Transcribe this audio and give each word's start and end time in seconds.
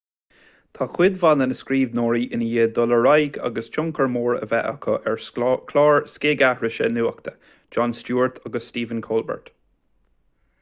tá 0.77 0.85
cuid 0.93 1.17
mhaith 1.23 1.41
de 1.41 1.45
na 1.51 1.57
scríbhneoirí 1.57 2.21
i 2.37 2.39
ndiaidh 2.43 2.71
dul 2.77 2.95
ar 2.97 3.05
aghaidh 3.09 3.37
agus 3.49 3.69
tionchar 3.75 4.09
mór 4.13 4.37
a 4.39 4.49
bheith 4.53 4.69
acu 4.71 4.95
ar 5.11 5.21
chláir 5.27 6.01
scigaithrise 6.15 6.89
nuachta 6.95 7.35
jon 7.79 7.95
stewart 7.99 8.41
agus 8.51 8.73
stephen 8.73 9.05
colbert 9.11 9.55